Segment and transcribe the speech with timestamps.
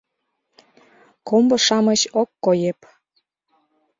[1.27, 2.79] Комбо-шамыч ок коеп